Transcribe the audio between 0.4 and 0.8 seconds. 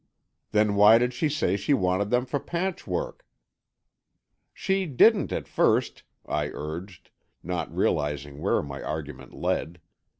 "Then